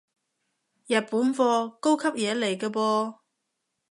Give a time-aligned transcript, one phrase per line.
[0.87, 3.17] 日本貨，高級嘢嚟個噃